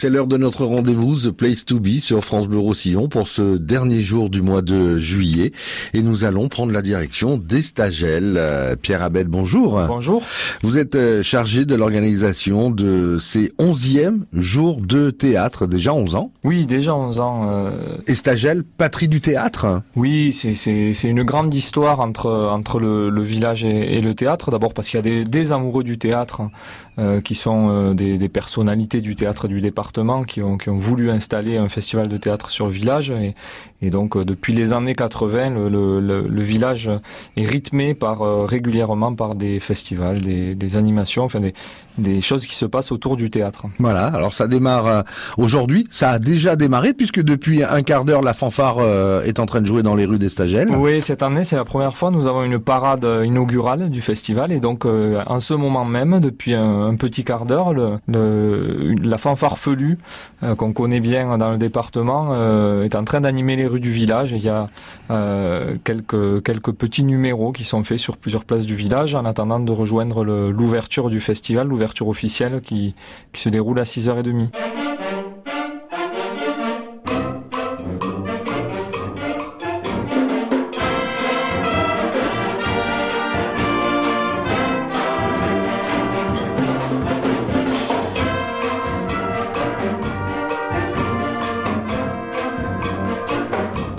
C'est 0.00 0.10
l'heure 0.10 0.28
de 0.28 0.36
notre 0.36 0.64
rendez-vous 0.64 1.16
The 1.16 1.32
Place 1.32 1.64
to 1.64 1.80
Be 1.80 1.98
sur 1.98 2.24
France 2.24 2.46
Bleu 2.46 2.60
Roussillon 2.60 3.08
pour 3.08 3.26
ce 3.26 3.56
dernier 3.56 4.00
jour 4.00 4.30
du 4.30 4.42
mois 4.42 4.62
de 4.62 4.96
juillet 5.00 5.50
et 5.92 6.02
nous 6.02 6.22
allons 6.22 6.48
prendre 6.48 6.70
la 6.72 6.82
direction 6.82 7.36
d'Estagel. 7.36 8.36
Euh, 8.38 8.76
Pierre 8.76 9.02
Abel, 9.02 9.26
bonjour. 9.26 9.82
Bonjour. 9.88 10.22
Vous 10.62 10.78
êtes 10.78 10.94
euh, 10.94 11.24
chargé 11.24 11.64
de 11.64 11.74
l'organisation 11.74 12.70
de 12.70 13.18
ces 13.20 13.52
onzièmes 13.58 14.24
jours 14.32 14.80
de 14.80 15.10
théâtre, 15.10 15.66
déjà 15.66 15.92
11 15.92 16.14
ans. 16.14 16.30
Oui, 16.44 16.64
déjà 16.64 16.94
11 16.94 17.18
ans. 17.18 17.50
Euh... 17.52 17.70
Estagel, 18.06 18.62
patrie 18.62 19.08
du 19.08 19.20
théâtre. 19.20 19.82
Oui, 19.96 20.32
c'est 20.32 20.94
une 21.02 21.24
grande 21.24 21.52
histoire 21.52 21.98
entre, 21.98 22.30
entre 22.30 22.78
le, 22.78 23.10
le 23.10 23.22
village 23.24 23.64
et, 23.64 23.96
et, 23.96 24.00
le 24.00 24.14
théâtre. 24.14 24.52
D'abord 24.52 24.74
parce 24.74 24.90
qu'il 24.90 24.98
y 24.98 25.00
a 25.00 25.02
des, 25.02 25.24
des, 25.24 25.50
amoureux 25.50 25.82
du 25.82 25.98
théâtre 25.98 26.42
euh, 27.00 27.20
qui 27.20 27.34
sont 27.34 27.68
euh, 27.70 27.94
des, 27.94 28.16
des 28.16 28.28
personnalités 28.28 29.00
du 29.00 29.16
théâtre 29.16 29.48
du 29.48 29.60
département 29.88 30.22
qui 30.24 30.42
ont, 30.42 30.58
qui 30.58 30.68
ont 30.68 30.76
voulu 30.76 31.10
installer 31.10 31.56
un 31.56 31.68
festival 31.68 32.08
de 32.08 32.16
théâtre 32.16 32.50
sur 32.50 32.66
le 32.66 32.72
village. 32.72 33.10
Et, 33.10 33.34
et 33.80 33.90
donc, 33.90 34.16
euh, 34.16 34.24
depuis 34.24 34.52
les 34.52 34.72
années 34.72 34.94
80, 34.94 35.50
le, 35.50 36.00
le, 36.00 36.26
le 36.28 36.42
village 36.42 36.90
est 37.36 37.44
rythmé 37.46 37.94
par 37.94 38.22
euh, 38.22 38.44
régulièrement 38.44 39.14
par 39.14 39.34
des 39.34 39.60
festivals, 39.60 40.20
des, 40.20 40.54
des 40.54 40.76
animations, 40.76 41.24
enfin 41.24 41.40
des, 41.40 41.54
des 41.96 42.20
choses 42.20 42.46
qui 42.46 42.54
se 42.54 42.66
passent 42.66 42.92
autour 42.92 43.16
du 43.16 43.30
théâtre. 43.30 43.66
Voilà, 43.78 44.06
alors 44.06 44.34
ça 44.34 44.46
démarre 44.46 44.86
euh, 44.86 45.02
aujourd'hui, 45.36 45.86
ça 45.90 46.10
a 46.10 46.18
déjà 46.18 46.56
démarré 46.56 46.92
puisque 46.92 47.22
depuis 47.22 47.62
un 47.62 47.82
quart 47.82 48.04
d'heure 48.04 48.22
la 48.22 48.34
fanfare 48.34 48.78
est 49.24 49.38
en 49.40 49.46
train 49.46 49.60
de 49.60 49.66
jouer 49.66 49.82
dans 49.82 49.94
les 49.94 50.04
rues 50.04 50.18
d'Estagel. 50.18 50.68
Oui, 50.70 51.00
cette 51.00 51.22
année 51.22 51.44
c'est 51.44 51.56
la 51.56 51.64
première 51.64 51.96
fois, 51.96 52.10
nous 52.10 52.26
avons 52.26 52.42
une 52.44 52.58
parade 52.58 53.06
inaugurale 53.24 53.90
du 53.90 54.00
festival 54.02 54.52
et 54.52 54.60
donc 54.60 54.84
euh, 54.84 55.22
en 55.26 55.40
ce 55.40 55.54
moment 55.54 55.84
même, 55.84 56.20
depuis 56.20 56.54
un, 56.54 56.82
un 56.88 56.96
petit 56.96 57.24
quart 57.24 57.46
d'heure, 57.46 57.72
le, 57.72 57.98
le, 58.06 58.94
la 59.02 59.18
fanfare 59.18 59.58
euh, 60.42 60.54
qu'on 60.54 60.72
connaît 60.72 61.00
bien 61.00 61.36
dans 61.38 61.50
le 61.50 61.58
département 61.58 62.30
euh, 62.32 62.84
est 62.84 62.94
en 62.94 63.04
train 63.04 63.20
d'animer 63.20 63.56
les 63.56 63.66
rues 63.66 63.80
du 63.80 63.90
village. 63.90 64.32
Il 64.32 64.42
y 64.42 64.48
a 64.48 64.68
euh, 65.10 65.76
quelques, 65.84 66.42
quelques 66.42 66.72
petits 66.72 67.04
numéros 67.04 67.52
qui 67.52 67.64
sont 67.64 67.84
faits 67.84 67.98
sur 67.98 68.16
plusieurs 68.16 68.44
places 68.44 68.66
du 68.66 68.76
village 68.76 69.14
en 69.14 69.24
attendant 69.24 69.60
de 69.60 69.72
rejoindre 69.72 70.24
l'ouverture 70.24 71.10
du 71.10 71.20
festival, 71.20 71.68
l'ouverture 71.68 72.08
officielle 72.08 72.60
qui, 72.60 72.94
qui 73.32 73.40
se 73.40 73.48
déroule 73.48 73.80
à 73.80 73.84
6h30. 73.84 74.48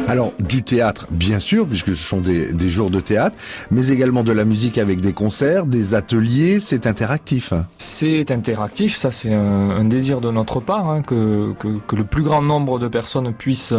Alors 0.09 0.33
du 0.39 0.63
théâtre, 0.63 1.05
bien 1.11 1.39
sûr, 1.39 1.67
puisque 1.67 1.89
ce 1.89 2.03
sont 2.03 2.19
des, 2.19 2.51
des, 2.51 2.67
jours 2.67 2.89
de 2.89 2.99
théâtre, 2.99 3.37
mais 3.69 3.89
également 3.89 4.23
de 4.23 4.31
la 4.31 4.43
musique 4.43 4.79
avec 4.79 5.01
des 5.01 5.13
concerts, 5.13 5.67
des 5.67 5.93
ateliers, 5.93 6.59
c'est 6.61 6.87
interactif. 6.87 7.53
C'est 7.77 8.31
interactif, 8.31 8.95
ça 8.95 9.11
c'est 9.11 9.31
un, 9.31 9.69
un, 9.69 9.85
désir 9.85 10.19
de 10.19 10.31
notre 10.31 10.61
part, 10.61 10.89
hein, 10.89 11.03
que, 11.03 11.53
que, 11.59 11.77
que, 11.87 11.95
le 11.95 12.05
plus 12.05 12.23
grand 12.23 12.41
nombre 12.41 12.79
de 12.79 12.87
personnes 12.87 13.31
puissent 13.33 13.75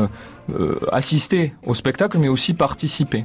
euh, 0.59 0.81
assister 0.93 1.55
au 1.67 1.75
spectacle, 1.75 2.19
mais 2.19 2.29
aussi 2.29 2.55
participer. 2.55 3.25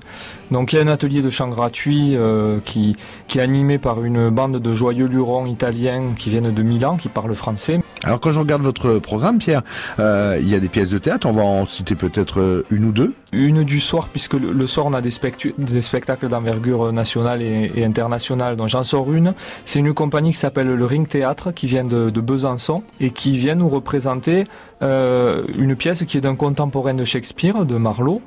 Donc 0.52 0.74
il 0.74 0.78
y 0.78 0.80
a 0.80 0.82
un 0.82 0.88
atelier 0.88 1.22
de 1.22 1.30
chant 1.30 1.50
gratuit 1.50 2.16
euh, 2.16 2.60
qui, 2.64 2.96
qui 3.28 3.40
est 3.40 3.42
animé 3.42 3.78
par 3.78 4.04
une 4.04 4.30
bande 4.30 4.60
de 4.60 4.76
joyeux 4.76 5.08
lurons 5.08 5.46
italiens 5.46 6.14
qui 6.18 6.30
viennent 6.30 6.54
de 6.54 6.64
Milan, 6.64 6.98
qui 6.98 7.10
parlent 7.10 7.36
français. 7.36 7.80
Alors 8.04 8.20
quand 8.20 8.32
je 8.32 8.40
regarde 8.40 8.62
votre 8.62 9.00
programme, 9.00 9.38
Pierre, 9.38 9.64
euh, 10.00 10.38
il 10.40 10.50
y 10.50 10.56
a 10.56 10.60
des 10.60 10.70
pièces 10.70 10.90
de 10.90 10.98
théâtre, 10.98 11.28
on 11.28 11.32
va 11.32 11.44
en 11.44 11.66
citer 11.66 11.96
peut-être 11.96 12.66
une 12.70 12.86
ou 12.86 12.92
deux 12.92 13.14
Une 13.32 13.64
du 13.64 13.80
soir, 13.80 14.10
puisque 14.10 14.34
le, 14.34 14.52
le 14.52 14.68
soir 14.68 14.86
on 14.86 14.94
a 14.94 15.02
des, 15.02 15.12
spectacles 15.12 16.28
d'envergure 16.28 16.92
nationale 16.92 17.42
et, 17.42 17.72
et, 17.76 17.84
internationale. 17.84 18.56
Donc 18.56 18.70
j'en 18.70 18.84
sors 18.84 19.12
une, 19.12 19.34
c'est 19.66 19.80
une 19.80 19.94
compagnie 19.94 20.32
qui 20.32 20.38
s'appelle 20.38 20.68
le 20.68 20.86
Ring 20.86 21.08
Théâtre, 21.08 21.52
qui 21.52 21.68
vient 21.68 21.84
de, 21.84 22.10
de, 22.10 22.22
Besançon, 22.22 22.84
et 23.00 23.12
qui 23.12 23.38
vient 23.38 23.56
nous 23.56 23.70
représenter 23.70 24.44
une 24.82 25.76
pièce 25.76 26.04
qui 26.04 26.18
est 26.18 26.22
d'un 26.22 26.36
contemporain 26.36 26.94
de 26.94 27.06
Shakespeare, 27.16 27.66
de 27.66 27.78
Marlowe. 27.78 28.22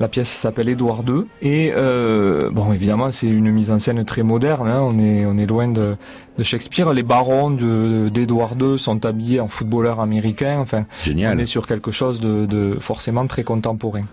La 0.00 0.08
pièce 0.08 0.28
s'appelle 0.28 0.68
Édouard 0.68 1.02
II, 1.08 1.24
et 1.40 1.72
euh, 1.74 2.50
bon 2.50 2.72
évidemment 2.72 3.10
c'est 3.10 3.28
une 3.28 3.50
mise 3.50 3.70
en 3.70 3.78
scène 3.78 4.04
très 4.04 4.22
moderne, 4.24 4.66
hein, 4.66 4.80
on, 4.82 4.98
est, 4.98 5.24
on 5.24 5.38
est 5.38 5.46
loin 5.46 5.68
de, 5.68 5.96
de 6.36 6.42
Shakespeare. 6.42 6.92
Les 6.92 7.02
barons 7.04 7.50
d'Édouard 8.10 8.54
II 8.60 8.78
sont 8.78 9.06
habillés 9.06 9.40
en 9.40 9.48
footballeurs 9.48 10.00
américains. 10.00 10.58
Enfin, 10.58 10.84
Génial. 11.04 11.36
on 11.36 11.40
est 11.40 11.46
sur 11.46 11.66
quelque 11.66 11.90
chose 11.90 12.20
de, 12.20 12.44
de 12.44 12.76
forcément 12.80 13.26
très 13.26 13.44
contemporain. 13.44 14.04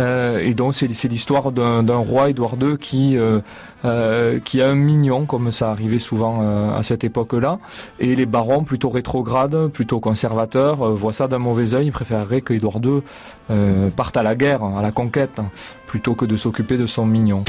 Euh, 0.00 0.40
et 0.40 0.54
donc 0.54 0.74
c'est 0.74 1.08
l'histoire 1.08 1.52
d'un 1.52 1.96
roi 1.96 2.30
Édouard 2.30 2.56
II 2.60 2.78
qui 2.78 3.16
euh, 3.16 3.40
euh, 3.84 4.40
a 4.54 4.64
un 4.64 4.74
mignon, 4.74 5.26
comme 5.26 5.52
ça 5.52 5.70
arrivait 5.70 5.98
souvent 5.98 6.40
euh, 6.42 6.76
à 6.76 6.82
cette 6.82 7.04
époque-là. 7.04 7.58
Et 7.98 8.16
les 8.16 8.26
barons, 8.26 8.64
plutôt 8.64 8.90
rétrogrades, 8.90 9.68
plutôt 9.68 10.00
conservateurs, 10.00 10.82
euh, 10.82 10.90
voient 10.90 11.12
ça 11.12 11.28
d'un 11.28 11.38
mauvais 11.38 11.74
œil. 11.74 11.86
Ils 11.86 11.92
préféreraient 11.92 12.40
que 12.40 12.54
Édouard 12.54 12.80
II 12.82 13.02
parte 13.96 14.16
à 14.16 14.22
la 14.22 14.36
guerre, 14.36 14.62
à 14.62 14.80
la 14.80 14.92
conquête, 14.92 15.40
plutôt 15.86 16.14
que 16.14 16.24
de 16.24 16.36
s'occuper 16.36 16.76
de 16.76 16.86
son 16.86 17.04
mignon. 17.04 17.42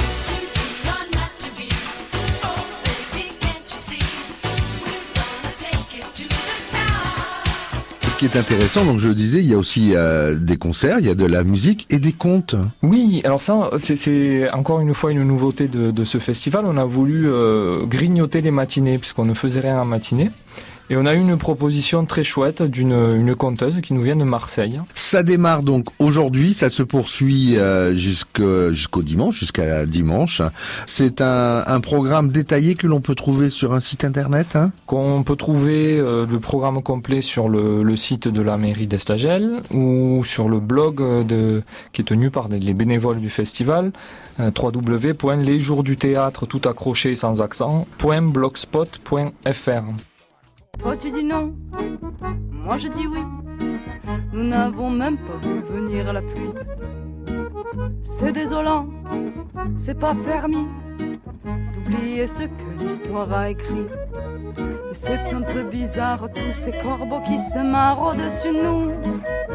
Qui 8.22 8.28
est 8.28 8.40
intéressant, 8.40 8.86
donc 8.86 9.00
je 9.00 9.08
le 9.08 9.16
disais, 9.16 9.40
il 9.40 9.48
y 9.48 9.56
a 9.56 9.58
aussi 9.58 9.94
euh, 9.96 10.36
des 10.36 10.58
concerts, 10.58 11.00
il 11.00 11.08
y 11.08 11.10
a 11.10 11.16
de 11.16 11.26
la 11.26 11.44
musique 11.44 11.88
et 11.90 11.98
des 11.98 12.12
contes. 12.12 12.56
Oui, 12.84 13.20
alors 13.24 13.42
ça, 13.42 13.72
c'est 13.80 14.48
encore 14.52 14.80
une 14.80 14.94
fois 14.94 15.12
une 15.12 15.24
nouveauté 15.24 15.68
de, 15.68 16.04
ce 16.04 16.20
festival. 16.20 16.66
On 16.68 16.78
a 16.78 16.86
voulu 16.86 17.24
euh, 17.26 17.84
grignoter 17.88 18.42
les 18.42 18.52
matinées, 18.52 19.00
puisqu'on 19.00 19.26
ne 19.26 19.34
faisait 19.34 19.62
rien 19.62 19.82
en 19.82 19.86
matinée. 19.86 20.30
Et 20.92 20.98
on 20.98 21.06
a 21.06 21.14
eu 21.14 21.20
une 21.22 21.38
proposition 21.38 22.06
très 22.06 22.26
chouette 22.26 22.62
d'une 22.62 22.92
une 22.92 23.34
conteuse 23.34 23.80
qui 23.80 23.94
nous 23.94 24.02
vient 24.02 24.18
de 24.18 24.26
Marseille. 24.26 24.82
Ça 24.94 25.24
démarre 25.24 25.64
donc 25.64 25.86
aujourd'hui, 26.00 26.54
ça 26.54 26.70
se 26.70 26.84
poursuit 26.84 27.58
euh, 27.58 27.96
jusqu'au 27.96 29.02
dimanche, 29.02 29.40
jusqu'à 29.40 29.86
dimanche. 29.86 30.42
C'est 30.86 31.22
un, 31.22 31.64
un, 31.66 31.80
programme 31.80 32.28
détaillé 32.28 32.76
que 32.76 32.88
l'on 32.88 33.00
peut 33.00 33.16
trouver 33.16 33.50
sur 33.50 33.74
un 33.74 33.80
site 33.80 34.04
internet. 34.04 34.58
Hein? 34.58 34.74
Qu'on 34.86 35.24
peut 35.24 35.38
trouver 35.38 35.98
euh, 35.98 36.26
le 36.30 36.40
programme 36.42 36.84
complet 36.84 37.22
sur 37.22 37.48
le, 37.48 37.84
le 37.84 37.96
site 37.96 38.28
de 38.28 38.42
la 38.42 38.58
mairie 38.58 38.88
d'Estagel 38.88 39.62
ou 39.74 40.26
sur 40.26 40.50
le 40.50 40.60
blog 40.60 41.26
de, 41.26 41.64
qui 41.94 42.02
est 42.02 42.06
tenu 42.06 42.32
par 42.32 42.50
les 42.50 42.74
bénévoles 42.74 43.22
du 43.22 43.30
festival 43.30 43.94
euh, 44.42 44.52
www.lesjoursduthéâtre 44.62 46.48
tout 46.48 46.62
accroché 46.68 47.16
sans 47.16 47.42
accent 47.42 47.88
.blogspot.fr 47.98 49.84
toi 50.82 50.98
tu 50.98 51.12
dis 51.12 51.24
non, 51.24 51.54
moi 52.52 52.78
je 52.78 52.88
dis 52.88 53.06
oui. 53.06 53.20
Nous 54.34 54.44
n'avons 54.44 54.90
même 54.90 55.18
pas 55.18 55.38
vu 55.48 55.60
venir 55.60 56.12
la 56.12 56.22
pluie. 56.22 56.50
C'est 58.02 58.32
désolant, 58.34 58.88
c'est 59.78 60.00
pas 60.00 60.16
permis 60.16 60.68
d'oublier 61.74 62.26
ce 62.26 62.44
que 62.44 62.84
l'histoire 62.84 63.32
a 63.32 63.50
écrit. 63.52 63.86
C'est 64.94 65.34
un 65.34 65.42
peu 65.42 65.64
bizarre 65.64 66.28
tous 66.34 66.52
ces 66.52 66.72
corbeaux 66.72 67.22
qui 67.22 67.40
se 67.40 67.60
marrent 67.60 68.14
au-dessus 68.14 68.50
de 68.50 68.62
nous. 68.62 68.92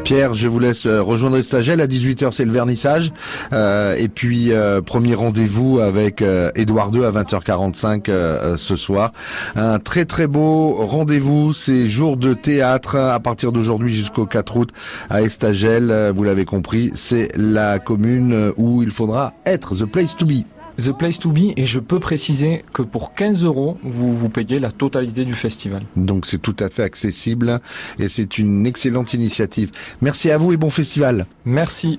Pierre, 0.03 0.33
je 0.33 0.47
vous 0.47 0.57
laisse 0.57 0.87
rejoindre 0.87 1.39
Stagel. 1.41 1.79
À 1.79 1.87
18h, 1.87 2.31
c'est 2.31 2.45
le 2.45 2.51
vernissage. 2.51 3.11
Euh, 3.53 3.95
et 3.97 4.07
puis, 4.07 4.51
euh, 4.51 4.81
premier 4.81 5.13
rendez-vous 5.13 5.79
avec 5.79 6.21
euh, 6.21 6.49
Édouard 6.55 6.91
II 6.93 7.03
à 7.03 7.11
20h45 7.11 8.57
ce 8.57 8.75
soir. 8.75 9.13
Un 9.55 9.79
très 9.79 10.05
très 10.05 10.27
beau 10.27 10.73
rendez-vous. 10.85 11.53
C'est 11.53 11.87
jour 11.87 12.17
de 12.17 12.33
théâtre 12.33 12.95
à 12.95 13.19
partir 13.19 13.51
d'aujourd'hui 13.51 13.93
jusqu'au 13.93 14.25
4 14.25 14.57
août 14.57 14.69
à 15.09 15.21
Estagel. 15.21 16.13
Vous 16.15 16.23
l'avez 16.23 16.45
compris, 16.45 16.91
c'est 16.95 17.29
la 17.35 17.77
commune 17.77 18.53
où 18.57 18.81
il 18.81 18.91
faudra 18.91 19.33
être. 19.45 19.75
The 19.75 19.85
place 19.85 20.15
to 20.15 20.25
be. 20.25 20.56
The 20.77 20.91
Place 20.91 21.19
to 21.19 21.31
Be 21.31 21.53
et 21.57 21.65
je 21.65 21.79
peux 21.79 21.99
préciser 21.99 22.63
que 22.73 22.81
pour 22.81 23.13
15 23.13 23.43
euros, 23.43 23.77
vous 23.83 24.15
vous 24.15 24.29
payez 24.29 24.59
la 24.59 24.71
totalité 24.71 25.25
du 25.25 25.33
festival. 25.33 25.81
Donc 25.95 26.25
c'est 26.25 26.37
tout 26.37 26.55
à 26.59 26.69
fait 26.69 26.83
accessible 26.83 27.59
et 27.99 28.07
c'est 28.07 28.37
une 28.37 28.65
excellente 28.67 29.13
initiative. 29.13 29.71
Merci 30.01 30.29
à 30.29 30.37
vous 30.37 30.53
et 30.53 30.57
bon 30.57 30.69
festival. 30.69 31.25
Merci. 31.45 31.95